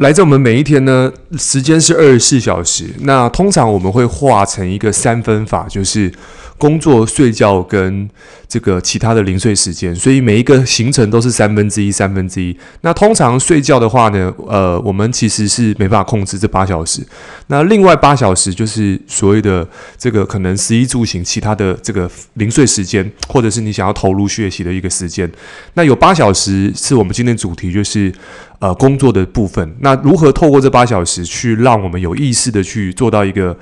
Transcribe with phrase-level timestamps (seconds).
[0.00, 2.86] 来自我们每一天呢，时间是二十四小时。
[3.00, 6.10] 那通常我们会化成一个三分法，就是
[6.60, 8.08] 工作、睡觉跟
[8.46, 9.94] 这个其他的零碎时间。
[9.94, 12.54] 所以每一个行程都是三分之一、三分之一。
[12.82, 17.02] 那通常睡觉的话呢，呃，我们其实是没办法控制这八小时。
[17.46, 19.66] 那另外八小时就是所谓的
[19.96, 25.30] 这个可能食衣住行其他的这个零碎时间，或者是你想要投入学习的一个时间。
[25.74, 28.12] 那有八小时是我们今天主题，就是。
[28.60, 33.56] 呃，工作的部分，那如何透过这八小时去让我们有意识的去做到一个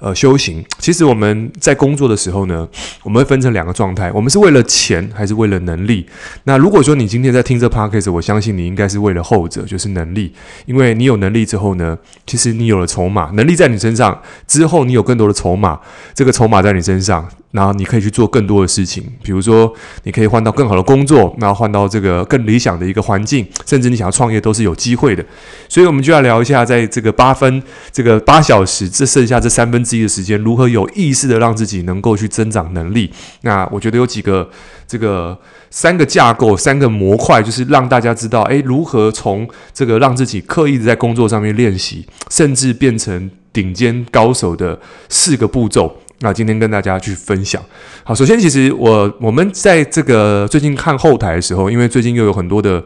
[0.00, 0.64] 呃修行？
[0.78, 2.68] 其实我们在工作的时候呢，
[3.02, 6.06] 我们会分成两个状态，我们是为了钱还是为了能力？
[6.44, 10.32] 那如果说你今天在听这 podcast，我相信你应该是为了后者，就是能力，
[10.66, 15.80] 因为你有能力之后呢，其实你有了筹码，能力在你身上之后，你有更多的筹码，
[16.14, 17.28] 这个筹码在你身上。
[17.50, 25.24] 然后你可以去做更多的事情，比如说你可以换到更好的工作，然后换到这个更理想的一个环境，甚至你想要创业都是有机会的。
[25.66, 33.10] 所以，我们就要聊一下，在这个八分、这个八小时，这剩下这三分之一的时间，如何有意识的让自己能够去增长能力。
[33.40, 34.48] 那我觉得有几个
[34.86, 35.36] 这个
[35.70, 45.96] 三个架构、三个模块，就是让大家知道，诶，如何从这个让自己刻意的在工作上面练习，甚至变成顶尖高手的四个步骤。
[46.20, 47.62] 那今天跟大家去分享。
[48.02, 52.82] 好，首先，其实我我们在这个最近看后台的时候，因为最近又有很多的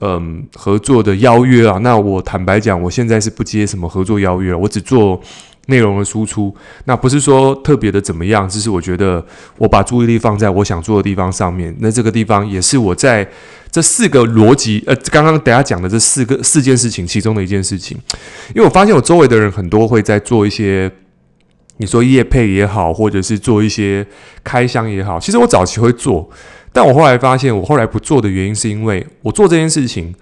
[0.00, 1.78] 嗯合作的邀约啊。
[1.78, 5.18] 那我坦白讲，我现在是不接什么合作邀约了，我只做
[5.68, 6.54] 内容的输出。
[6.84, 9.24] 那不是说特别的怎么样，只是我觉得
[9.56, 11.74] 我把注意力放在我想做的地方上面。
[11.80, 13.26] 那这个地方也是我在
[13.70, 17.96] 这四个逻辑，呃，刚刚等下讲的这四个四件事情其中的一件事情。
[18.54, 20.92] 因为我发现我周围的人很多会在做一些。
[21.78, 24.06] 你说业配也好，或者是做一些
[24.44, 26.28] 开箱也好，其实我早期会做，
[26.72, 30.14] 但我后来发现，我后来不做的原因是因为我做这件事情，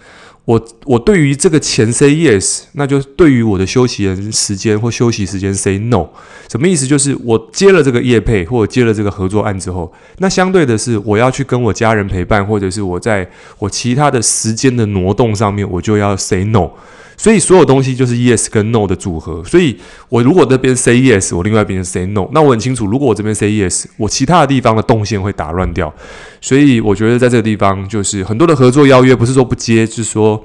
[0.44, 6.06] 我我对于这个钱 say yes，那就是对于我的休息时间或休息时间 say no，
[6.48, 6.86] 什么意思？
[6.86, 13.28] 就是我接了这个业配或者接了这个合作案之后，那相对的是我要去跟我家人陪伴，或者是我在
[13.58, 16.70] 我其他的时间的挪动上面，我就要 say no。
[17.16, 19.42] 所以所有东西就是 yes 跟 no 的组合。
[19.44, 19.76] 所以
[20.08, 25.92] 我如果这边 say yes，我另外一边 say no，那我很清楚，如果我这边 say yes，我其他的地方的动线会打乱掉。
[26.40, 30.42] 所以我觉得在这个地方，就是很多的合作邀约，不是说不接，是说。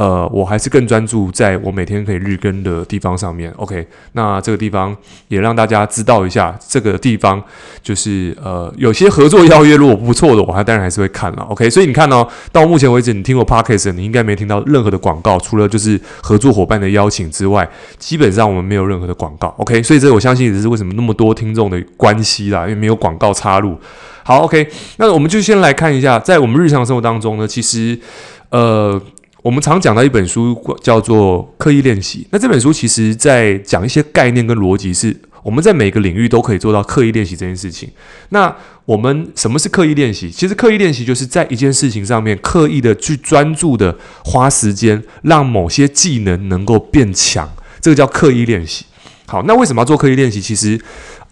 [0.00, 3.52] 呃，我还是更专注在我每天可以日更的地方上面。
[3.58, 4.96] OK，那这个地方
[5.28, 7.42] 也让大家知道一下，这个地方
[7.82, 11.42] 就是呃，有些合作邀约如果不错的，我还当然还是会看了。
[11.50, 17.68] OK，所以你看哦，到目前为止，你听过 Podcast，你应该没听到任何的广告，除了就是合作伙伴的邀请之外，
[17.98, 19.54] 基本上我们没有任何的广告。
[19.58, 23.78] OK，所以这我相信也是为什么那么多听众的关系啦，因为没有广告插入。
[24.22, 24.66] 好，OK，
[24.96, 28.00] 那我们就先来看一下，在我们日常生活当中呢，其实
[28.48, 28.98] 呃。
[29.42, 37.88] 我们常讲到一本书叫做《刻意练习》，那这本书其实在讲一些概念跟逻辑，是我们在每个领域都可以做到刻意练习这件事情。
[38.28, 40.30] 那我们什么是刻意练习？
[40.30, 48.84] 其实刻意练习就是在一件事情上面刻意的去专注的花时间，让某些技能能够变强，这个叫刻意练习。
[49.26, 50.40] 好，那为什么要做刻意练习？
[50.40, 50.78] 其实，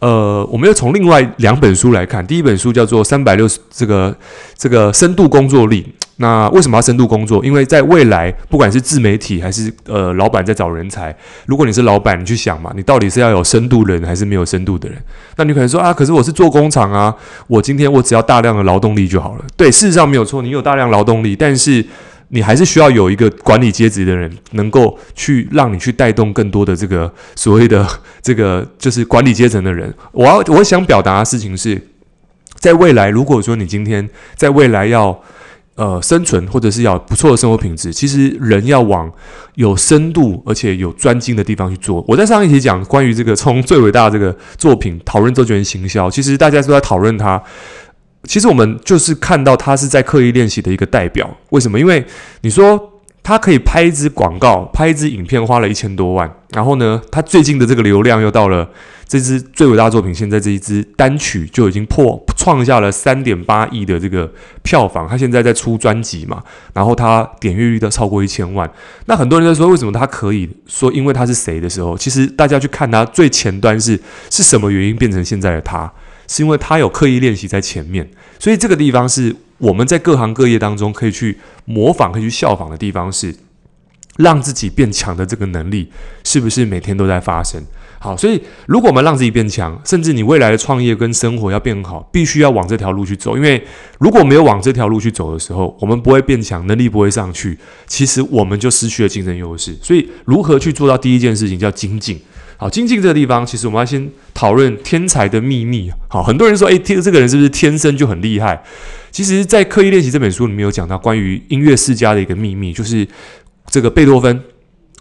[0.00, 2.24] 呃，我们要从另外两本书来看。
[2.26, 4.16] 第一本书叫做《三百六十这个
[4.56, 5.82] 这个深度工作力》。
[6.20, 7.44] 那为什么要深度工作？
[7.44, 11.16] 因为在未来，不管是自媒体还是呃老板在找人才，
[11.46, 14.98] 如果你是老板，你去想嘛，你到底是要有深度人还是没有深度的人？
[15.36, 17.14] 那你可能说啊，可是我是做工厂啊，
[17.46, 19.44] 我今天我只要大量的劳动力就好了。
[19.56, 21.84] 对，事实上没有错，你有大量劳动力，但是
[22.28, 27.86] 你还是需要有一个管理阶级的人，能够去让你去带动更多的这个所谓的
[28.22, 29.92] 这个就是管理阶层的人。
[30.12, 31.80] 我要我想表达的事情是，
[32.56, 35.20] 在未来，如果说你今天在未来要。
[35.78, 39.08] 呃，生存或者是要不错的生活品质，其实人要往
[39.54, 42.04] 有深度而且有专精的地方去做。
[42.08, 47.40] 我在上一期讲关于这个从最伟大的这个作品讨论周杰伦行销，其实大家都在讨论他。
[48.28, 51.28] 其实我们就是看到他是在刻意练习的一个代表。
[51.50, 51.80] 为什么？
[51.80, 52.04] 因为
[52.42, 52.92] 你说。
[53.20, 56.32] 他可以拍一支广告，拍一支影片，花了一千多万。
[56.52, 58.66] 然后呢，他最近的这个流量又到了
[59.06, 64.32] 这支最伟大作品，现在这一支单曲就已经破创下了三点八亿的这个
[64.62, 65.06] 票房。
[65.06, 66.42] 他现在在出专辑嘛，
[66.72, 68.70] 然后他点阅率都超过一千万。
[69.04, 75.92] 那很多人在说，为什么他可以说，因为他是谁的时候，其实大家去看他最前端是是什么原因变成现在的他，
[76.28, 78.08] 是因为他有刻意练习在前面。
[78.38, 79.34] 所以这个地方是。
[79.58, 83.34] 我们在各行各业当中可以去模仿、可以去效仿的地方是，
[84.16, 85.90] 让自己变强的这个能力，
[86.22, 87.60] 是不是每天都在发生？
[87.98, 93.36] 好，所以如果我们让自己变强，甚至你未来的创业跟生活要变好，必须要往这条路去走。
[93.36, 93.60] 因为
[93.98, 97.58] 如果没有往这条路去走的时候，我们不会变强，能力不会上去，
[97.88, 99.76] 其实我们就失去了竞争优势。
[99.82, 102.20] 所以，如何去做到第一件事情叫精进？
[102.58, 105.90] 好，精进这个地方，其实我们要先讨论天才的秘密。
[106.08, 108.60] 好，很多人说，诶，天，这个人是不是天生就很厉害？
[109.10, 113.06] 其实，在刻意练习这本书里面有讲到关于音乐世家的一个秘密，就是
[113.70, 114.38] 这个贝多芬。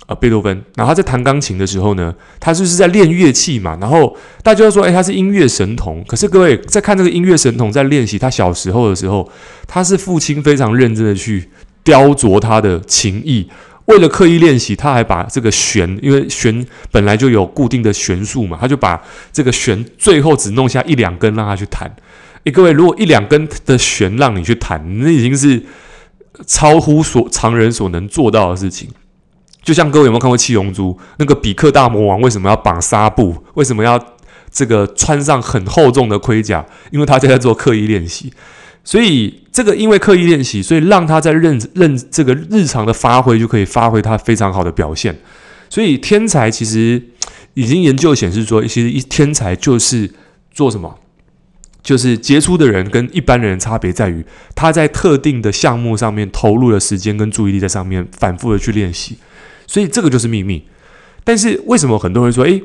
[0.06, 3.78] 啊，贝多芬，然后他在弹钢琴的时候呢，他就是在练乐器嘛。
[3.82, 6.02] 然后大家就说，诶，他是音乐神童。
[6.08, 9.30] 可是各位在看这个音乐神童在练习他小时候的时候，
[9.68, 11.50] 他是父亲非常认真的去
[11.84, 13.50] 雕琢他的琴艺，
[13.88, 19.02] 为了刻意练习，他还把这个弦，因为弦本来就有固定的弦数嘛，他就把
[19.34, 21.94] 这个弦最后只弄下一两根让他去弹。
[22.44, 25.64] 诶，各位，如果一两根的弦让你去弹，那已经是
[26.46, 28.90] 超乎所常人所能做到的事情。
[29.64, 30.94] 就像各位有没有看过《七龙珠》？
[31.18, 33.36] 那个比克大魔王为什么要绑纱布？
[33.56, 34.02] 为什么要
[34.52, 36.66] 这个穿上很厚重的盔甲？
[36.92, 38.32] 因为他在做刻意练习。
[38.88, 45.14] 所以这个因为刻意练习，所以让他在认认这个日常的发挥就可以发挥他非常好的表现。
[45.70, 47.04] 所以天才其实
[47.54, 50.10] 已经研究显示说，其实一天才就是
[50.54, 50.98] 做什么？
[51.84, 54.26] 就是杰出的人跟一般人差别在于，
[54.56, 59.18] 他在特定的项目上面投入了时间跟注意力在上面，反复的去练习。
[59.66, 60.66] 所以这个就是秘密，
[61.26, 62.64] 但是为什么很多人说，诶，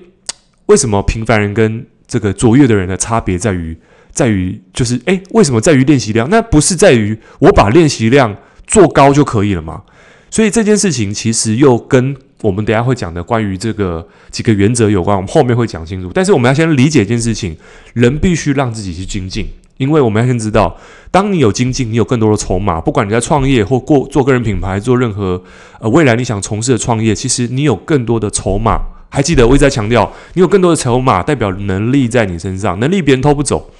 [0.67, 3.77] 为什么平凡人跟这个卓越的人的差别在于，
[4.13, 6.29] 在于就是，诶，为什么在于练习量？
[6.31, 8.37] 那不是在于我把练习量
[8.67, 9.83] 做高就可以了吗？
[10.31, 16.11] 所以这件事情其实又跟我们等下会讲的关于这个几个原则有关，我们后面会讲清楚。
[16.15, 17.57] 但是我们要先理解一件事情，
[17.95, 19.47] 人必须让自己去精进。
[19.79, 20.77] 因为我们要先知道，
[21.11, 22.81] 当你有精进，你有更多的筹码。
[22.81, 25.43] 不管你在创业或过做个人品牌，做任何
[25.81, 28.81] 呃未来你想从事的创业，其实你有更多的筹码。
[29.09, 33.71] 还记得我一直在强调，你有更多的筹码，代表能力在你身上，能力别人偷不走。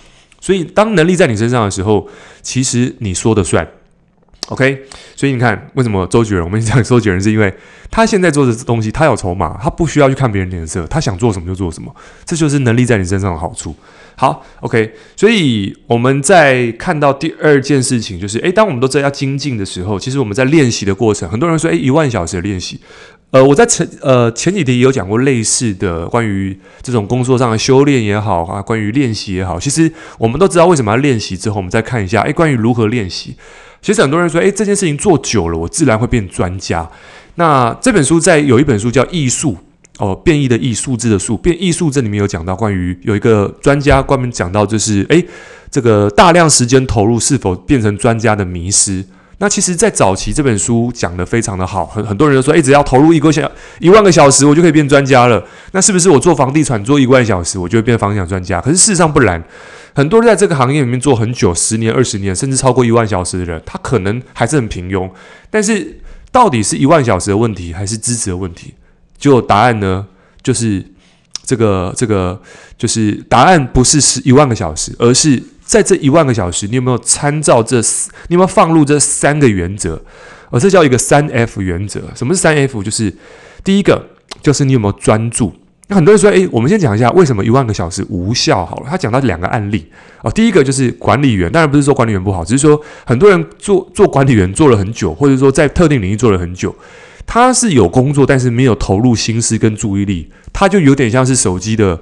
[0.43, 2.09] 所以当能力在你身上的时候，
[2.43, 3.67] 其实你说的算。
[4.49, 4.83] OK，
[5.15, 6.45] 所以你看，为什么周杰伦？
[6.45, 7.55] 我们讲周杰伦是因为
[7.93, 11.95] 他现在做的东西，他有筹码，他不需要去看别人脸色，他想做什么就做什么，
[12.25, 13.75] 这就是能力在你身上的好处。
[14.17, 22.81] 好，OK，所以我们在看到第二件事情，就是诶，当我们都知道要精进的时候，其实我们在练习的过程，很多人说，诶，一万小时的练习，
[23.33, 33.35] 呃，我在前呃前几天也有讲过类似的关于这种工作上的修炼也好啊，关于练习也好，其实我们都知道为什么要练习之后，我们再看一下，诶，关于如何练习。
[33.81, 36.87] 其实很多人说，诶，这件事情做久了，我自然会变专家。
[37.37, 39.53] 那这本书在有一本书叫《艺术》
[39.99, 45.27] 哦，变异的异，数字的数，变艺术这里面有讲到关于有一个专家专门讲到，就是诶，
[45.71, 49.03] 这个大量时间投入是否变成专家的迷失。
[49.43, 53.51] 那其实，在早期这本书讲的非常的好，很很多人都说，诶，只要投入一个小
[53.81, 55.45] 一万个小时，我就可以变专家了。
[55.73, 58.61] 那是不是我做房地产做一万小时，我就会变房地产专家？
[58.61, 59.43] 可是事实上不然。
[59.95, 65.11] 很多人在这个行业里面做很久，十年、二十年，甚至超过一万小时的人，他可能还是很平庸。
[65.51, 66.01] 但是，
[66.31, 68.73] 到底是一万小时的问题，还是资质的问题？
[69.19, 70.07] 就答案呢，
[70.41, 70.87] 就是
[71.45, 72.41] 这个这个，
[72.79, 77.79] 就是答案不是十一万个小时，而是在这一万个小时，你有没有参照这，
[78.29, 79.99] 你有没有放入这三个原则？
[80.51, 82.03] 而这叫一个三 F 原则。
[82.15, 82.83] 什么是三 F？
[82.83, 83.11] 就是
[83.65, 84.07] 第一个，
[84.43, 85.51] 就是你有没有专注。
[85.89, 88.87] 那很多人说，诶，我们先讲一下为什么一万个小时无效好了。
[88.91, 89.87] 他讲到两个案例
[90.21, 96.77] 哦，第一个就是管理员，当然不是说管理员不好，只是说很多人做做管理员做了很久，或者说在特定领域做了很久，
[97.25, 101.99] 他是有工作，但是没有投入心思跟注意力，他就有点像是手机的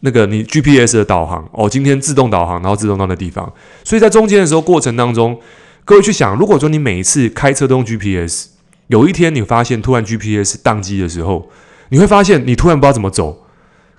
[0.00, 3.52] 那个你 GPS 的导航哦，今天自动导航，然后自动到那地方，
[3.84, 5.38] 所以在中间的时候过程当中，
[5.84, 8.48] 各位去想，如果说你每一次开车都用 GPS，
[8.88, 11.50] 有一天你发现突然 GPS 宕机的时候。
[11.92, 13.36] 你会发现，你突然不知道怎么走，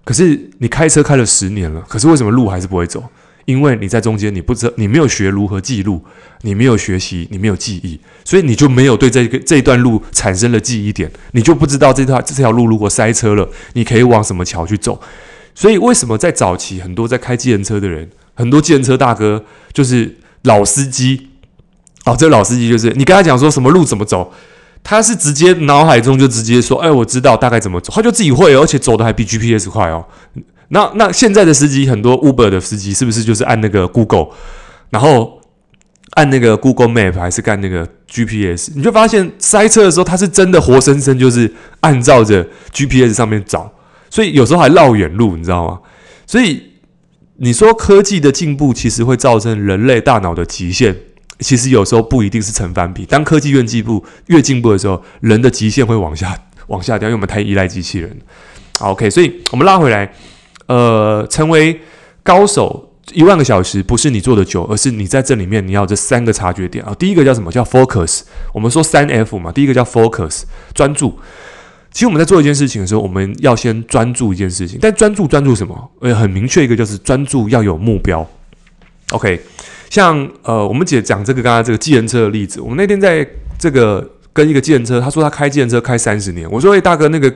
[0.06, 3.04] 可是你开车开了十年了，可是为什么路还是不会走？
[3.44, 6.02] 因为你在中间，你不知道，你没有学如何记录，
[6.44, 14.98] 你没有学习，你没有记忆，所以你就没有对这个这一段路产生了记忆点，你就不知道这条这条路如果塞车了，你可以往什么桥去走。
[15.54, 19.44] 所以为什么在早期很多在开计程车的人，很多计程车大哥
[19.74, 21.30] 就是老司机，
[22.06, 24.34] 哦，这个老司机就是你跟他讲说什么路怎么走。
[24.84, 30.04] 他是直接脑海中就直接说：“哎，我知道大概怎么走。”他就自己会，而且走的还比 GPS 快哦。
[30.70, 34.30] 那那现在的司机很多 Uber 的司机是不是就是按那个 Google，
[34.90, 35.40] 然后
[36.16, 38.72] 按那个 Google Map 还是干那个 GPS？
[38.76, 42.44] 你就发现塞车的时候，他是真的活生生就是按照着
[42.74, 43.72] GPS 上面找，
[44.12, 45.80] 所以有时候还绕远路，你知道吗？
[46.28, 46.62] 所以
[47.38, 50.96] 你说科技的进步其实会造成人类大脑的极限。
[51.40, 53.04] 其实有时候不一定是成反比。
[53.04, 56.38] 当科技越进步，越进步的时候，人的极限会往下
[56.68, 58.16] 往下掉，因为我们太依赖机器人。
[58.80, 60.14] 好，OK，所以我们拉回来，
[60.68, 61.82] 呃，成为
[62.22, 66.94] 高手一万个小时不是你做的久，而是你在这里面你要这三个察觉点啊。
[66.94, 67.52] 第一个叫什么？
[67.52, 68.22] 叫 focus。
[68.54, 70.44] 我们说三 F 嘛，第一个叫 focus，
[70.76, 71.18] 专注。
[71.92, 74.80] 其实我们在做一件事情的时候，我们要先专注一件事情。
[74.82, 75.92] 但专注专注什么？
[76.00, 78.26] 呃，很明确一个就是专注要有目标。
[79.12, 79.42] OK，
[79.90, 83.28] 像呃，我们姐讲这个刚刚这个计程车的例子，我们那天在
[83.60, 86.50] 这个跟一个计程车，他说他开计程车开三十年。
[86.50, 87.30] 我说，诶，大哥，那个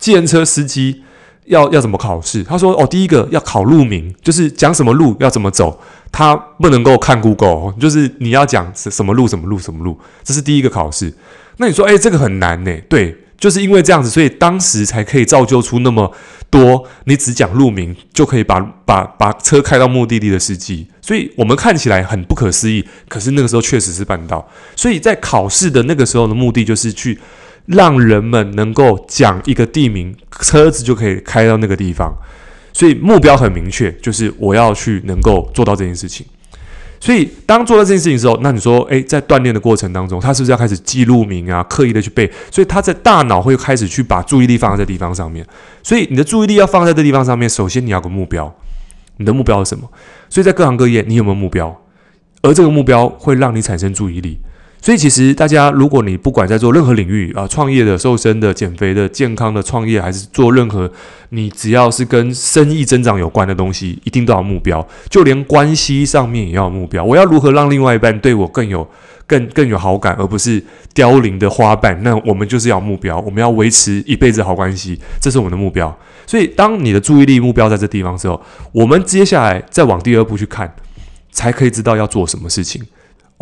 [0.00, 1.00] 计程车司机
[1.44, 2.42] 要要怎么考试？
[2.42, 5.80] 他说，哦，第一个要考路名，就是讲什么路要怎么走，
[6.10, 11.14] 他不能够看 Google，就是你要讲什么路什么路什么路，这是第一个考试。
[11.58, 12.76] 那你说，诶，这个很难呢？
[12.88, 13.16] 对。
[13.42, 16.14] 就是因为这样子，所以当时才可以造就出那么
[16.48, 20.86] 多你只讲路名就可以把把把车开到目的地的司机。
[21.00, 24.48] 所以我们看起来很不可思议，可是那个时候确实是办到。
[24.76, 27.18] 所以在考试的那个时候的目的，就是去
[27.66, 32.14] 让人们能够讲一个地名，车子就可以开到那个地方。
[32.72, 36.24] 所以目标很明确，就是我要去能够做到这件事情。
[37.02, 42.30] 所以，当做到这件事情的时候，那你说，诶，在锻炼的过程当中，他是不是要开始记录名啊，刻意的去背？
[42.48, 45.44] 所以他在大脑会开始去把注意力放在这地方上面。
[45.82, 48.54] 所以你的注意力要放在这地方上面，首先你要个目标，
[49.16, 49.90] 你的目标是什么？
[50.30, 51.76] 所以在各行各业，你有没有目标？
[52.40, 54.38] 而这个目标会让你产生注意力。
[54.84, 60.90] 所以，其实大家，如果你不管在做任何领域啊，创业的、瘦身的、减肥的、健康的创业，还是做任何
[61.28, 64.84] 你只要是跟生意增长有关的东西，一定都要目标。
[65.08, 67.04] 就连关系上面也要有目标。
[67.04, 68.84] 我要如何让另外一半对我更有、
[69.24, 70.60] 更更有好感，而不是
[70.92, 72.02] 凋零的花瓣？
[72.02, 75.96] 那我们就是要目标，我们要维持一辈子好关系，这是我们的目标。
[76.26, 80.74] 所以，当你的注意力目标在这地方之后，我们接下来再往第二步去看，
[81.30, 82.82] 才可以知道要做什么事情。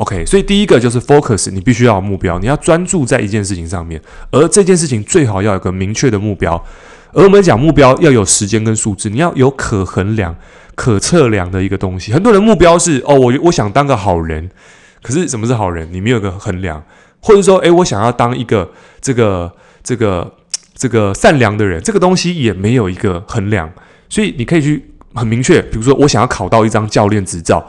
[0.00, 6.64] OK，所以第一个就是 focus，你必须要有目标，你要专注在一件事情上面，而这件事情最好要有个明确的目标。
[7.12, 10.34] 而我们讲目标要有时间跟数字，你要有可衡量、
[10.74, 12.14] 可测量的一个东西。
[12.14, 14.48] 很多人目标是哦，我我想当个好人，
[15.02, 15.86] 可是什么是好人？
[15.92, 16.82] 你没有个衡量，
[17.20, 18.70] 或者说，诶，我想要当一个
[19.02, 19.52] 这个
[19.82, 20.32] 这个
[20.74, 23.70] 这个善良的人，这个东西也没有一个衡量。
[24.08, 27.62] 所以你可以去很明确，比如说我想要考到一张教练执照。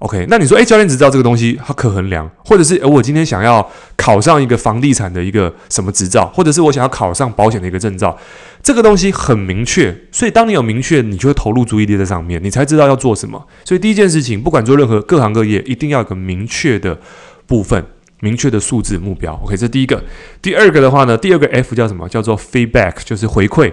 [0.00, 8.16] OK，那你说，诶，教练执照这个东西它可衡量，或者是，诶，我今天想要考上一个房地产的一个什么执照，或者是我想要考上保险的一个证照，
[8.62, 13.44] 这个东西很明确，所以当你有明确，你就会投入注意力在上面，你才知道要做什么。
[13.64, 16.96] 所以第一件事情，不管做任何各行各业，一定要有个明确的
[17.46, 17.84] 部分，
[18.20, 19.34] 明确的数字目标。
[19.42, 20.00] OK，这第一个。
[20.40, 22.08] 第二个的话呢，第二个 F 叫什么？
[22.08, 23.72] 叫做 feedback，就是回馈。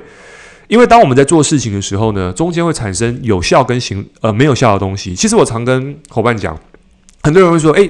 [0.67, 5.13] 因为当我们在做事情的时候呢，中间会产生有效跟行呃没有效的东西。
[5.13, 6.60] 其实我常跟伙伴讲，
[7.22, 7.88] 很多人会说：“诶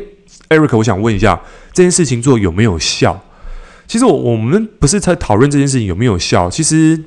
[0.50, 1.41] ，Eric，我想问一下，
[1.72, 3.20] 这件事情做有没有效？”
[3.88, 6.50] 其实我我们不是在讨论这件事情有没有效。
[6.50, 7.01] 其实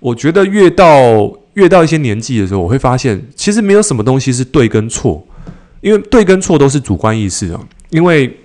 [0.00, 5.24] 我觉得越到越到一些年纪的时候，我会发现其实没有什么东西是对跟错，
[5.82, 7.60] 因为对跟错都是主观意识啊。
[7.90, 8.36] 因为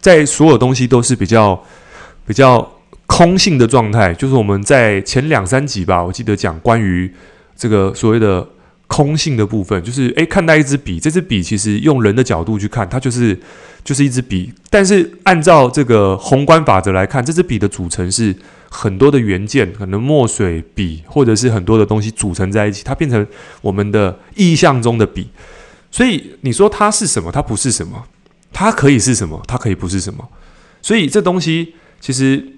[0.00, 1.60] 在所有东西都是比较
[2.24, 2.72] 比较。
[3.06, 7.10] 空性的状态，就是我们在前两三集吧，我记得讲关于
[7.56, 8.46] 这个所谓的
[8.88, 13.38] 空性的部分，就是诶，看待一支笔，这支笔其实用人的角度去看，它就是
[13.84, 18.34] 就是一支笔，但是按照这个宏观法则来看，这支笔的组成是
[18.68, 23.26] 很多的元件，可能墨水笔或者是很多的东西组成在一起，它变成
[23.62, 25.28] 我们的意象中的笔。
[25.90, 27.30] 所以你说它是什么？
[27.32, 28.04] 它不是什么？
[28.52, 29.40] 它可以是什么？
[29.46, 30.28] 它可以不是什么？
[30.82, 32.52] 所以这东西其实。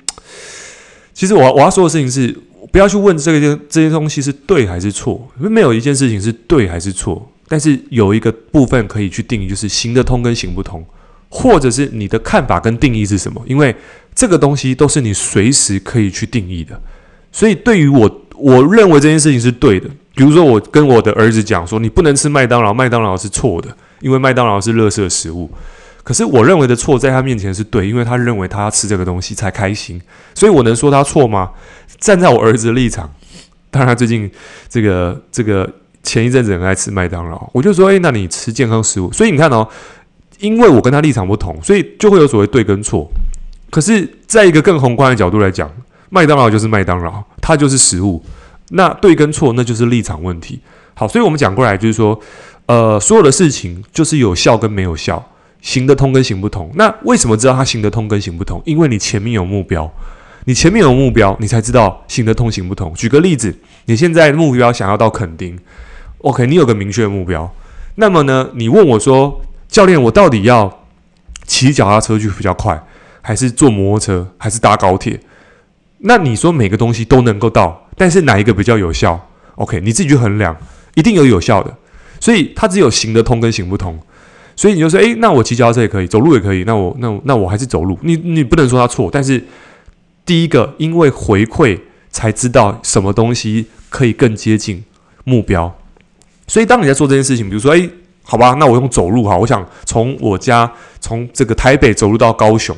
[1.15, 2.37] 其实我我要说的事情是，
[2.71, 7.31] 不要去问这个这些东西是对还是错，因为没有一件事情是对还是错。
[7.49, 10.85] 但是有一个部分可以去定义，就是行得通跟行不通，
[11.29, 13.43] 或者是你的看法跟定义是什么？
[13.47, 13.75] 因为
[14.15, 16.79] 这个东西都是你随时可以去定义的。
[17.33, 19.89] 所以对于我，我认为这件事情是对的。
[20.15, 23.69] 比如说，我跟我的儿子讲说，你不能吃麦当劳，麦当劳是错的，
[24.01, 25.51] 因为麦当劳是垃圾食物。
[26.09, 30.01] 可是我认为的错在他面前是对，因为他认为他要吃这个东西才开心，
[30.35, 31.51] 所以我能说他错吗？
[31.99, 33.13] 站在我儿子的立场，
[33.71, 34.31] 当然他最近
[34.71, 35.71] 这个这个
[36.03, 39.13] 前一阵子很爱吃麦当劳，我就说，诶，那你吃健康食物。
[39.13, 39.69] 所以你看哦，
[40.39, 43.07] 因为我跟他立场不同，所以就会有所谓对跟错。
[43.69, 45.71] 可是，在一个更宏观的角度来讲，
[46.09, 48.25] 麦当劳就是麦当劳，它就是食物。
[48.71, 50.59] 那对跟错，那就是立场问题。
[50.95, 52.19] 好，所以我们讲过来就是说，
[52.65, 55.23] 呃，所有的事情就是有效跟没有效。
[55.69, 58.59] 行得通跟行不通，那为什么知道它行得通跟行不通？
[58.65, 59.93] 因为你前面有目标，
[60.47, 62.91] 你前面有目标，你才知道行得通行不通。
[62.95, 65.59] 举个例子，你现在目标想要到垦丁
[66.23, 67.55] ，OK，你有个明确的目标。
[67.97, 70.85] 那么呢，你问我说，教练，我到底要
[71.45, 72.83] 骑脚踏车去比较快，
[73.21, 75.21] 还是坐摩托车，还是搭高铁？
[75.99, 79.21] 那你说每个东西都能够到，但是哪一个比较有效
[79.57, 80.57] ？OK，你自己去衡量，
[80.95, 81.77] 一定有有效的。
[82.21, 84.01] 所以它只有行得通跟行不通。
[84.59, 87.97] 所以你就说，诶，那我骑脚踏车也可以，走路也可以，那我那我那我还是走路。
[88.03, 89.41] 你你不能说他错，但是
[90.27, 91.79] 第一个，因为回馈
[92.11, 94.83] 才知道什么东西可以更接近
[95.23, 95.73] 目标。
[96.49, 97.89] 所以当你在做这件事情，比如说，诶，
[98.25, 102.77] 好吧，那我用走路哈，我想从我家从这个台北走路到高雄，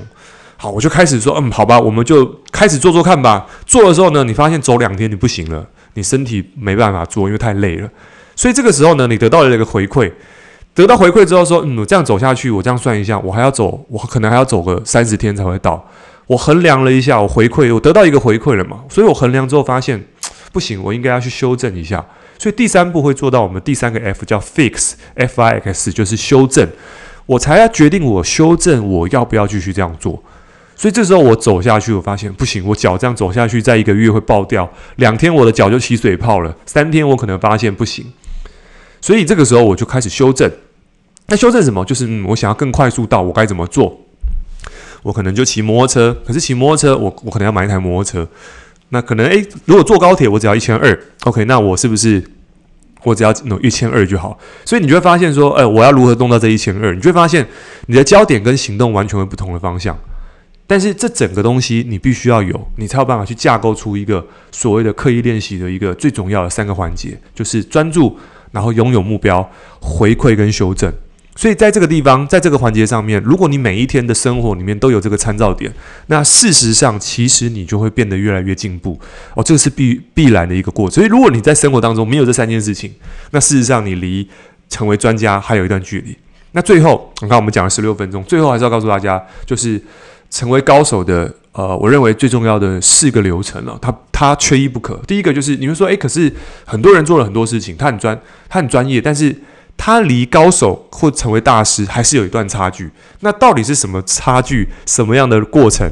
[0.58, 3.46] 好，我就开始说，嗯，好吧，我们就开始做做看吧。
[3.64, 7.88] 做的时候呢，你发现走两天你不行了，你身体没办法做，因为太累了。
[8.37, 10.12] 所以这个时候呢，你得到了一个回馈。
[10.72, 15.84] 得到回馈之后，说：“嗯，我这样走下去，我这样算一下，我还要走，我可能还要走个三十天才会到。
[16.26, 18.80] 我衡量了一下，我回馈，我得到一个回馈了嘛。
[18.88, 20.02] 所以我衡量之后发现
[20.52, 22.04] 不行，我应该要去修正一下。
[22.38, 26.66] 所以第三步会做到我们第三个 F 叫 fix，F I X 就是修正。
[27.26, 30.22] 我才要决定我修正我要不要继续这样做。
[30.76, 38.06] 所以这时候我走下去，我发现不行，我脚这样走下去，在一个月会爆掉，两天我的脚就起水泡了，三天我可能发现不行。”
[39.00, 40.50] 所以这个时候我就开始修正。
[41.26, 41.85] 那修正什么？
[41.85, 44.00] 就是嗯，我想要更快速到，我该怎么做？
[45.02, 46.16] 我可能就骑摩托车。
[46.26, 48.28] 可是骑摩托车，我我可能要买一台摩托车。
[48.88, 51.00] 那可能诶，如果坐高铁，我只要一千二。
[51.23, 52.21] OK，那我是不是
[53.04, 54.37] 我只要弄一千二就好？
[54.64, 56.92] 所以你就会发现说，呃，我要如何动到这一千二？
[56.92, 57.47] 你就会发现
[57.87, 59.97] 你的焦点跟行动完全会不同的方向。
[60.66, 68.19] 但是这整个东西你必须要有，你才有办法去架构出一个所谓的刻意练习的一个最重要的三个环节，就是专注。
[68.50, 69.49] 然后拥有目标、
[69.80, 70.92] 回馈跟修正，
[71.37, 75.73] 所以在这个地方，在这个环节上面，如果你每一天的生活里面都有这个参照点，
[76.07, 78.99] 那事实上其实你就会变得越来越进步
[79.35, 80.97] 哦，这个是必必然的一个过程。
[80.97, 82.92] 所以如果你在生活当中没有这三件事情，
[83.30, 84.28] 那事实上你离
[84.69, 86.16] 成为专家还有一段距离。
[86.52, 89.80] 那最后，你看我们讲了十六分钟，最后还是要告诉大家，就是
[90.28, 91.35] 成为高手的。
[91.52, 94.95] 呃，我认为最重要的四个流程了，它它缺一不可。
[95.07, 96.33] 第一个就是你们说，诶，可是
[96.64, 99.35] 很多人做了很多事情，他很专，他很专业，但是
[99.76, 102.90] 他离高手或成为大师还是有一段差距。
[103.21, 104.69] 那到底是什么差距？
[104.87, 105.90] 什么样的过程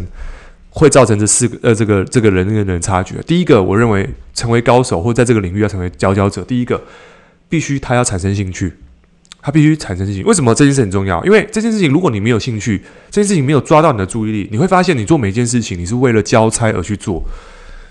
[0.70, 3.16] 会造成这四个呃这个这个人跟人的差距？
[3.26, 6.80] 第一个，我认为成为高手或在这个领域要成为佼佼者，第一个
[7.48, 8.74] 必须他要产生兴趣。
[9.48, 10.22] 他必须产生兴趣。
[10.24, 11.24] 为什么这件事很重要？
[11.24, 12.78] 因为这件事情，如果你没有兴趣，
[13.10, 17.24] 这件事情没有抓到你的注意力，你会发现你做每一件事情，你是为了交差而去做。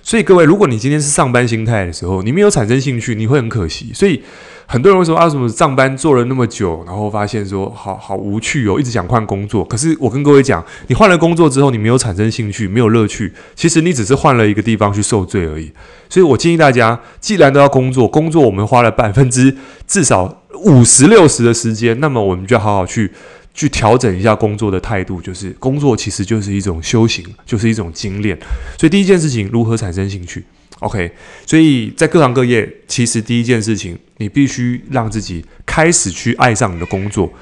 [0.08, 3.92] 所以各位，如果你今天是上班心态的时候，你没有产生兴趣，你会很可惜。
[3.94, 4.24] 所以
[4.66, 9.66] 很多人会说啊，什么上班做了那么久，然后发现说好好无趣哦，一直想换工作。
[9.66, 15.70] 可是我跟各位讲，你换了工作之后，你没有产生兴趣，没有乐趣，其实你只是换了一个地方去受罪而已。
[16.08, 20.44] 所以我建议大家，既然都要工作，工作我们花了百分之至少。
[20.64, 23.12] 五十六十的时间，那么我们就好好去
[23.58, 28.38] 去调整一下工作的态度，就是工作其实就是一种修行，就是一种精炼。
[28.78, 30.46] 所以第一件事情，如何产生兴趣
[30.80, 31.12] ？OK，
[31.46, 37.34] 所以在各行各业，其实第一件事情，你必须让自己开始去爱上你的工作。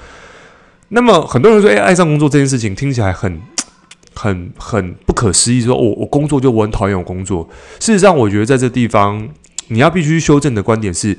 [0.88, 3.42] 那么很多人说，诶，爱上工作这件事情听起来很
[4.16, 7.48] 很很不可思议，说我我工作就我很讨厌我工作。
[7.82, 9.28] 事实上，我觉得在这地方
[9.68, 11.18] 你要必须修正的观点是。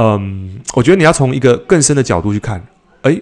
[0.00, 2.64] 嗯，我觉得你要从一个更深的角度去看，
[3.02, 3.20] 诶，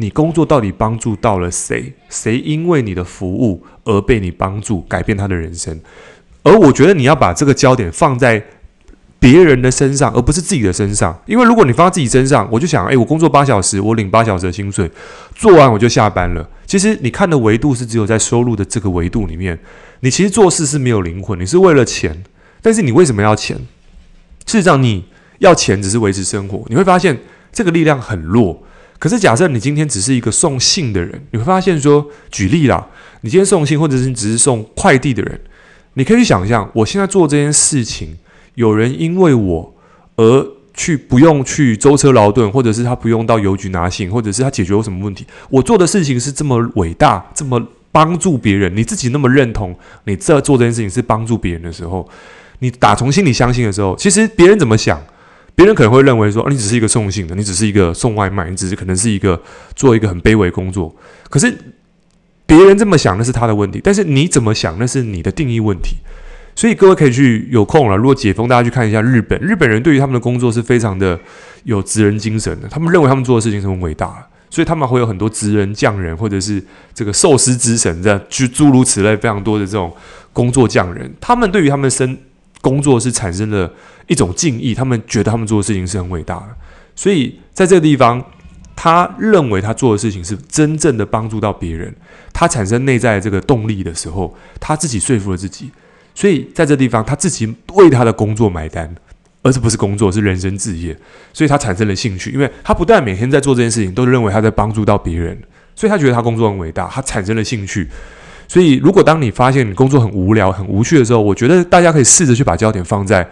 [0.00, 1.92] 你工作到底帮助到了谁？
[2.08, 5.78] 谁因为你的服务而被你帮助，改变他的人生？
[6.42, 8.42] 而我觉得你要把这个焦点放在
[9.18, 11.20] 别人的身上，而不是自己的身上。
[11.26, 14.90] 因为如果你放在自己身上，我就想，诶，我工作八小时，我领八小时的薪水，
[15.34, 16.48] 做完我就下班了。
[16.64, 19.58] 其实你看的维度是只有在收入的这个维度里面，
[20.00, 22.22] 你其实做事是没有灵魂，你是为了钱。
[22.62, 23.56] 但是你为什么要钱？
[24.46, 25.04] 事实上你。
[25.40, 27.16] 要钱只是维持生活，你会发现
[27.52, 28.60] 这个力量很弱。
[28.98, 32.84] 可是假设你今天只是一个送信的人，你会发现说，举例啦，
[33.20, 35.40] 你今天送信，或者是你只是送快递的人，
[35.94, 38.18] 你可以想象，我现在做这件事情，
[38.56, 39.74] 有人因为我
[40.16, 52.08] 而去不用去舟车劳顿，或者是他不用到邮局拿信，或者是他解决我什么问题，我做的事情是这么伟大，这么帮助别人，你自己那么认同，你这做这件事情是帮助别人的时候，
[52.58, 55.00] 你打从心里相信的时候，其实别人怎么想？
[55.58, 59.42] 别人可能会认为说，啊，你只是一个送信的，你只是一个送外卖，你只是可能是一个
[59.74, 60.94] 做一个很卑微工作。
[61.28, 61.52] 可是
[62.46, 63.80] 别人这么想，那是他的问题。
[63.82, 65.96] 但是你怎么想，那是你的定义问题。
[66.54, 69.36] 所以各位可以去有空了，如果解封，大家去看一下日本。
[69.40, 71.18] 日本人对于他们的工作是非常的
[71.64, 76.62] 有职人精神的，他们认为他们做的事情是很伟大的，所以他们会有很多职人匠人，或者是
[76.94, 79.92] 这个寿司之神这样，就诸如此类非常多的这种
[80.32, 81.12] 工作匠人。
[81.20, 82.16] 他们对于他们生
[82.60, 83.72] 工作是产生了
[84.08, 86.48] 一种敬意，他们觉得他们做的事情是很伟大的，
[86.96, 88.22] 所以在这个地方，
[88.74, 91.94] 他认为他做的事情是真正的帮助到别人，
[92.32, 95.70] 他产生内在的这个动力的时候，他自己说服了自己，
[96.14, 98.92] 所以在这地方他自己为他的工作买单，
[99.42, 100.96] 而这不是工作，是人生置业，
[101.32, 105.38] 所以他产生了兴趣，因为他不但每天在做这件事情，都认为他在帮助到别人，
[105.76, 107.88] 所以他觉得他工作很伟大，他产生了兴趣。
[108.50, 113.28] 所以，如果当你发现你工作很无聊、很无趣的时候，我觉得大家可以试着去把焦点放在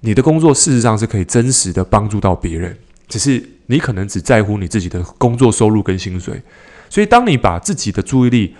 [0.00, 2.76] 你的工作，事实上是可以真实的帮助到别人，
[3.08, 6.40] 只是你可能只在乎你自己的工作收入跟薪水。
[6.88, 8.54] 所以，当你把自己的注意力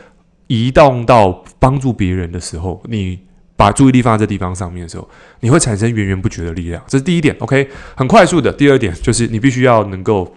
[0.48, 3.18] 移动到帮助别人的时候，你
[3.56, 5.08] 把注意力放在这地方上面的时候，
[5.40, 6.82] 你会产生源源不绝的力量。
[6.88, 8.52] 这是第一点，OK，很快速的。
[8.52, 10.34] 第二点就是你必须要能够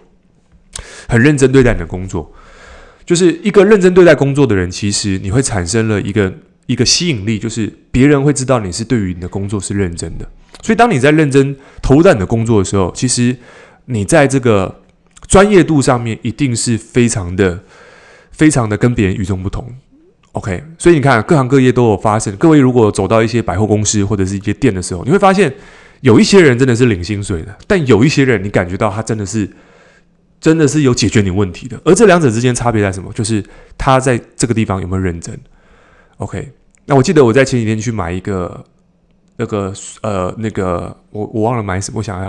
[1.08, 2.32] 很认真对待你的工作。
[3.04, 6.32] 就是一个认真对待工作的人，其实你会产生了一个
[6.70, 10.28] 一个吸引力，就是别人会知道你是对于你的工作是认真的。
[10.62, 13.36] 所以当你在认真投入在你的工作的时候，其实
[13.86, 14.82] 你在这个
[15.26, 17.58] 专业度上面一定是非常的、
[18.30, 19.66] 非常的跟别人与众不同。
[20.32, 22.36] OK，所以你看各行各业都有发生。
[22.36, 25.52] 各位如果走到一些百货公司或者是一些店的时候，你会发现
[26.02, 29.50] 有一些人真的是领薪水的，但有一些人你感觉到他真的是。
[30.40, 33.12] 真的是有解决你问题的，而这两者之间差别在什么？
[33.12, 33.44] 就是
[33.76, 35.38] 他在这个地方有没有认真
[36.16, 36.50] ？OK，
[36.90, 38.64] 那我记得我在前几天去买一个
[39.36, 39.72] 那个
[40.02, 42.28] 呃那个我我忘了买什么，我想要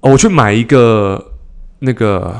[0.00, 1.22] 哦，我去买一个
[1.80, 2.34] 那个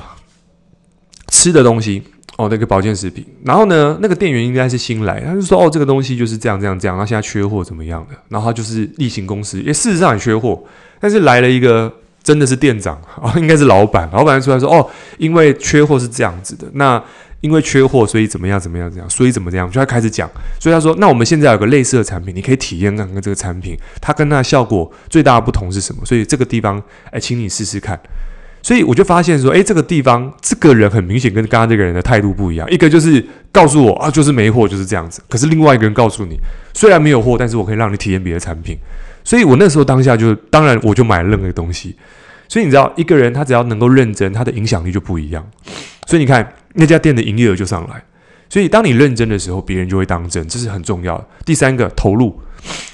[1.30, 2.02] 吃的东西
[2.38, 3.26] 哦，那个保健食品。
[3.44, 8.14] 然后呢，那个店员应该是新来，他就说哦，这个东西就是这样这样这样，然后现在缺货怎么样的？
[8.30, 10.64] 然后他就是例行公事，也事实上也缺货，
[10.98, 11.92] 但是来了一个。
[12.20, 14.06] 真的是店长哦，应该是老板。
[14.12, 17.02] 老板出来说：“哦，因为缺货是这样子的，那
[17.40, 20.28] 因为缺货，所以怎么样怎么样怎样，所以怎么这样？”就他开始讲。
[20.58, 26.04] 所以他说：“那我们现在有个类似的产品，你可以体验看看这个产品，它跟它的效果最大的不同是什么？
[26.04, 27.98] 所以这个地方，哎，请你试试看。”
[28.60, 32.68] 所以我就发现说：“哎，这个地方这个人很明显跟刚刚这个人的态度不一样。
[32.70, 35.22] 一个就是告诉我啊，就是没货，就是这样子。
[35.28, 36.36] 可是另外一个人告诉你，
[36.74, 38.76] 虽然没有货，但是我可以让你体验别的产品。
[39.22, 41.94] 所以我那时候当下就，当然我就买了任何东西。”
[42.50, 45.46] 所以你知道，一个人他只要能够认真，他的影响力就不一样。
[46.06, 48.02] 所以你看，那家店的营业额就上来。
[48.48, 51.26] 所以当你认真的时候，别人就会当真，这是很重要的。
[51.44, 52.40] 第三个，投入。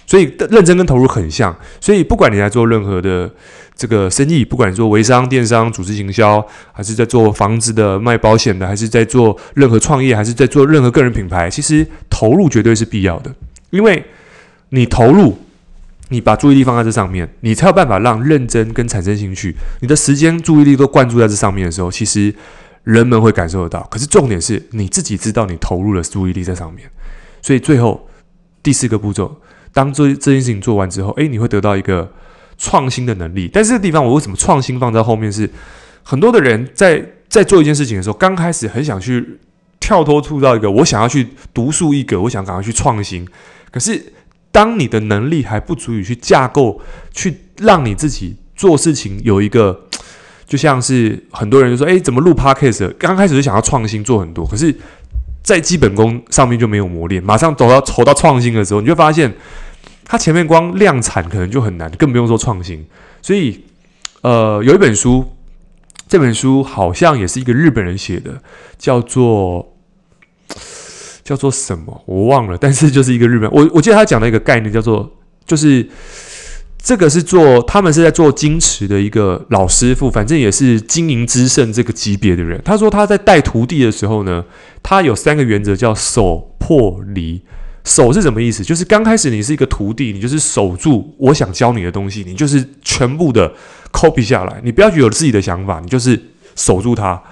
[0.06, 1.56] 所以认真跟投入很像。
[1.80, 3.30] 所以不管你在做任何的
[3.74, 13.34] 这个生意，不管做微商、电商、组织行销，还是在做房子的、卖保险的，还是在做任何创业，还是在做任何个人品牌，其实投入绝对是必要的，
[13.70, 14.04] 因为
[14.70, 15.38] 你投入。
[16.10, 19.56] 你把注意力放在这上面，你才有办法让认真跟产生兴趣。
[19.80, 22.32] 你的时间、注意力都灌注在这上面的时候，其实
[22.84, 23.82] 人们会感受得到。
[23.90, 26.88] 可是重点是你自己知道你投入了注意力在上面。
[27.42, 28.08] 所以最后
[28.62, 29.36] 第四个步骤，
[29.72, 32.12] 当这这件事情做完之后，诶，你会得到一个
[32.56, 33.50] 创新的能力。
[33.52, 35.42] 但是这个地方我为什么创新放在后面是？
[35.42, 35.50] 是
[36.04, 39.40] 很多的人在在做一件事情的时候，刚开始很想去
[39.80, 43.26] 跳脱出到一个我想要去独树一格，我想赶快去创新，
[43.70, 44.12] 可是。
[44.54, 46.80] 当你的能力还不足以去架构，
[47.12, 49.88] 去让你自己做事情有一个，
[50.46, 54.74] 就像是很多人就说：“诶，怎么录 Podcast？” 刚开始就想要创新做很多，可是，
[55.42, 57.22] 在基本功上面就没有磨练。
[57.22, 59.34] 马上走到走到创新的时候，你就发现，
[60.04, 62.84] 它前面光量产可能就很难，更不用说创新。
[63.22, 63.64] 所以，
[64.22, 65.24] 呃，有一本书，
[66.08, 68.42] 这本书好像也是一个日本人写的，
[68.78, 69.70] 叫做。
[71.24, 75.10] 叫做什么我忘了，但是就是一个日本，我我记得他讲的一个概念叫做，
[75.46, 75.88] 就是
[76.84, 82.60] 这个是做他们是在做金池的一个老师傅，反正也是经营之圣这个级别的人。
[82.62, 84.44] 他说他在带徒弟的时候呢，
[84.82, 87.40] 他有三个原则，叫守破离。
[87.84, 88.62] 守是什么意思？
[88.62, 93.50] 就是刚开始你是一个徒弟，你就是守住我想教你的东西，你就是全部的
[93.90, 96.22] copy 下来，你不要有自己的想法，你就是
[96.54, 97.22] 守住它。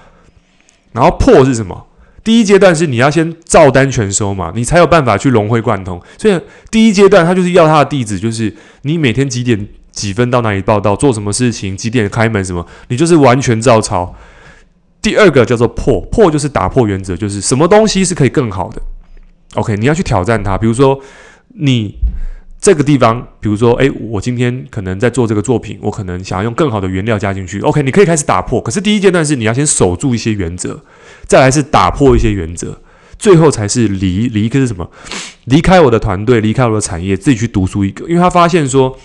[0.92, 1.86] 然后破是什么？
[2.24, 6.00] 第一阶段是你要先照单全收嘛，你才有办法去融会贯通。
[6.16, 14.14] 所以第一阶段他就是要他的地址，就是你每天几点几分到哪里报到，做什么事情，几点开门什么，你就是完全照抄。
[15.00, 18.80] 第二个叫做破，破就是打破原则，就是什么东西是可以更好的。
[19.54, 21.00] OK，你要去挑战它，比如说
[21.48, 21.96] 你。
[22.62, 27.58] 这个地方，比如说，诶，我今天可能在做这个作品，我可能想要用更好的原料加进去。
[27.62, 28.60] OK，你可以开始打破。
[28.60, 30.80] 可是第一阶段是你要先守住一些原则，
[31.26, 32.78] 再来是打破一些原则，
[33.18, 34.88] 最后才是离离开是什么？
[35.46, 38.06] 离开我的团队，离开我的产业，自己去独树一个。
[38.06, 38.96] 因为他发现说，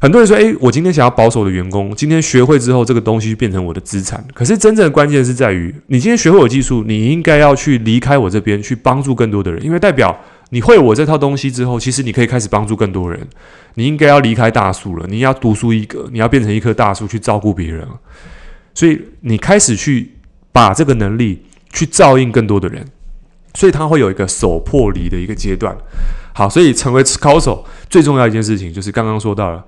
[0.00, 4.26] 很多人说，诶，我今天想要保守的员工，今天学会之后，这个东西变成我的资产。
[4.34, 10.18] 可是真正的关键是在于，你今天学会我技术，你应该要去离开我这边，去帮助更多的人，因为代表。
[10.52, 13.26] 你会我这套东西之后，其实你可以开始帮助更多人。
[13.74, 17.88] 你应该要离开大树了，你要独树一格，你要变成一棵大树去照顾别人。
[18.74, 20.12] 所以你开始去
[20.52, 22.86] 把这个能力去照应更多的人，
[23.54, 25.74] 所以他会有一个手破离的一个阶段。
[26.34, 29.64] 好，所以成为高手最重要一件事情就是刚刚说到了，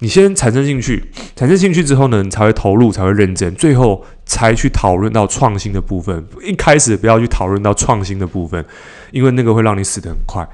[0.00, 1.02] 你先产生兴趣，
[1.34, 6.26] 产生兴趣之后呢，你才会投入，才会认真，最后才去讨论到创新的部分。
[6.42, 8.64] 一开始不要去讨论到创新的部分，
[9.10, 10.46] 因为那个会让你死得很快。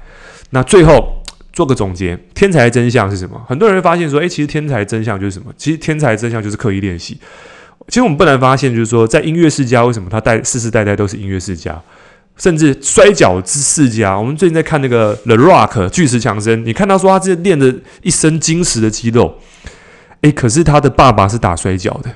[0.51, 3.41] 那最后做个总结，天才的真相是什么？
[3.47, 5.51] 很多人会发现说，诶，其实天才的真相就是什么？
[5.57, 7.19] 其实天才的真相就是刻意练习。
[7.87, 11.81] 其实我们不难发现，就是说，在音乐世家，为什么他代世世代代都是音乐世家？
[12.39, 19.35] 甚至摔跤之世家，我们最近在看那个 The Rock 巨石强森，你看他说他这练的一身精实的肌肉，
[20.21, 22.09] 诶，可是他的爸爸是打摔跤的。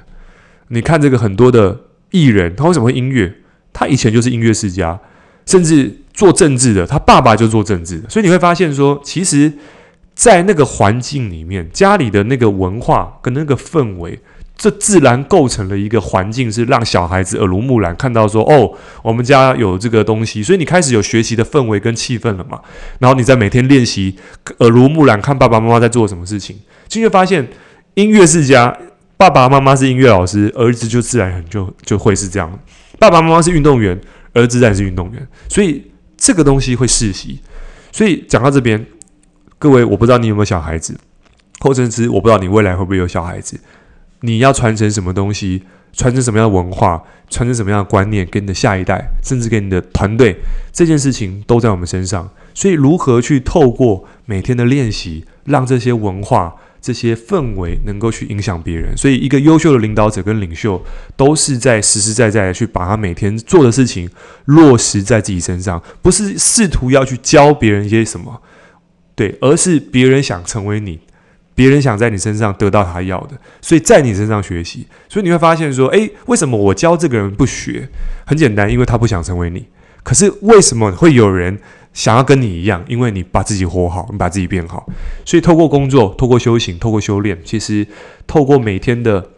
[0.69, 1.77] 你看这个很多的
[2.12, 3.36] 艺人，他为什么会音乐？
[3.73, 4.97] 他以前就是音乐世家，
[5.45, 8.09] 甚至做政治的，他爸爸就做政治的。
[8.09, 9.51] 所以你会发现说，其实，
[10.15, 14.17] 在那个环境里面，家里的那个文化跟那个氛围。
[14.63, 22.62] 这自然构成了一个环境，是让小孩子耳濡目染，看到说哦，我们家有这个东西，所以你开始有学习的氛围跟气氛了嘛。
[22.97, 24.17] 然后你在每天练习，
[24.60, 27.45] 耳濡目染，看爸爸妈妈在做什么事情，就会发现
[27.95, 28.73] 音乐世家，
[29.17, 32.58] 爸爸妈妈是音乐老师，儿子就自然很就就会是这样。
[32.97, 33.99] 爸爸妈妈是运动员，
[34.32, 37.41] 儿子自然是运动员，所以这个东西会世袭。
[37.91, 38.86] 所以讲到这边，
[39.60, 40.97] 各位，我不知道你有没有小孩子，
[41.60, 43.60] 或者是我不知道你未来会不会有小孩子。
[44.25, 45.63] 你要传承什么东西？
[45.91, 47.03] 传承什么样的文化？
[47.29, 50.38] 传承什么样的观念给你的下一代，甚至给你的团队，
[50.71, 52.29] 这件事情都在我们身上。
[52.53, 58.95] 所以，如何去透过每天的练习，让这些文化、这些氛围能够去影响别人？
[58.95, 60.81] 所以，一个优秀的领导者跟领袖，
[61.17, 64.09] 都是在实实在在的去把他每天做的事情
[64.45, 68.41] 落实在自己身上，不是试图要去教别人一些什么，
[69.15, 70.99] 对，而是别人想成为你。
[71.55, 74.87] 别人想在你身上得到他要的，所以在你身上学习。
[75.07, 77.87] 所以你会发现说，诶，为什么我教这个人不学？
[78.25, 79.65] 很简单，因为他不想成为你。
[80.03, 81.57] 可是为什么会有人
[81.93, 82.83] 想要跟你一样？
[82.87, 84.85] 因为你把自己活好，你把自己变好。
[85.25, 87.85] 所以透过工作，透过修行，透过修炼，其实
[88.25, 89.29] 透过每天的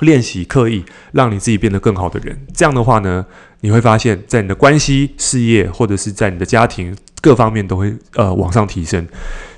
[0.00, 2.36] 练习、刻意，让你自己变得更好的人。
[2.54, 3.24] 这样的话呢，
[3.60, 6.96] 你会发现在你的关系、事业，或者是在你的家庭。
[7.24, 9.02] 各方面都会呃往上提升，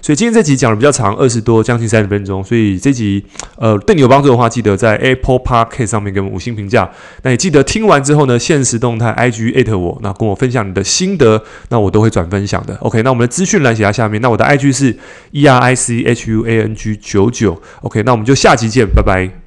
[0.00, 3.20] 所以今天这集讲的比较长，二十多将近三十分钟，所以这集
[3.56, 6.88] 呃对你有帮助的话，记得在 Apple Podcast 上面给我五星评价。
[7.22, 12.76] 那也记得听完之后呢，限时动态 IG 艾特我，那跟我分享你的心得，那我都会转分享的。
[12.76, 14.96] OK，那我们的资讯栏写在下面，那我的 IG 是
[15.32, 17.60] E R I C H U A N G 九九。
[17.80, 19.45] OK，那我们就下集见，拜拜。